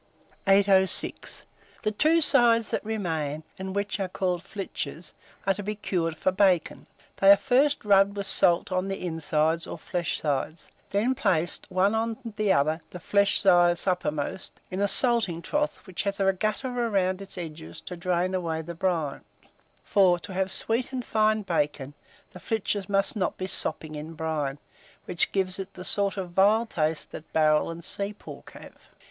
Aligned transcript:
806. 0.47 1.45
THE 1.83 1.91
TWO 1.91 2.21
SIDES 2.21 2.71
THAT 2.71 2.83
REMAIN, 2.83 3.43
and 3.59 3.75
which 3.75 3.99
are 3.99 4.07
called 4.09 4.41
flitches, 4.41 5.13
are 5.45 5.53
to 5.53 5.61
be 5.61 5.75
cured 5.75 6.17
for 6.17 6.31
bacon. 6.31 6.87
They 7.17 7.29
are 7.29 7.37
first 7.37 7.85
rubbed 7.85 8.17
with 8.17 8.25
salt 8.25 8.71
on 8.71 8.87
their 8.87 8.97
insides, 8.97 9.67
or 9.67 9.77
flesh 9.77 10.19
sides, 10.19 10.69
then 10.89 11.13
placed 11.13 11.67
one 11.69 11.93
on 11.93 12.17
the 12.35 12.51
other, 12.51 12.81
the 12.89 12.99
flesh 12.99 13.41
sides 13.43 13.85
uppermost, 13.85 14.59
in 14.71 14.81
a 14.81 14.87
salting 14.87 15.39
trough 15.39 15.85
which 15.85 16.01
has 16.01 16.19
a 16.19 16.33
gutter 16.33 16.71
round 16.71 17.21
its 17.21 17.37
edges 17.37 17.79
to 17.81 17.95
drain 17.95 18.33
away 18.33 18.63
the 18.63 18.73
brine; 18.73 19.21
for, 19.83 20.17
to 20.17 20.33
have 20.33 20.51
sweet 20.51 20.91
and 20.91 21.05
fine 21.05 21.43
bacon, 21.43 21.93
the 22.31 22.39
flitches 22.39 22.89
must 22.89 23.15
not 23.15 23.37
be 23.37 23.45
sopping 23.45 23.93
in 23.93 24.13
brine, 24.15 24.57
which 25.05 25.31
gives 25.31 25.59
it 25.59 25.75
the 25.75 25.85
sort 25.85 26.17
of 26.17 26.31
vile 26.31 26.65
taste 26.65 27.11
that 27.11 27.31
barrel 27.33 27.69
and 27.69 27.83
sea 27.83 28.13
pork 28.13 28.49
have. 28.55 28.87